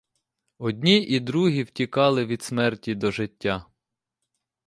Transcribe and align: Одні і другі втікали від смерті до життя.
Одні 0.57 0.97
і 1.03 1.19
другі 1.19 1.63
втікали 1.63 2.25
від 2.25 2.41
смерті 2.43 2.95
до 2.95 3.11
життя. 3.11 3.65